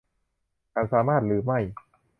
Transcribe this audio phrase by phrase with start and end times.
[0.73, 1.59] ฉันสามารถหรือไม่?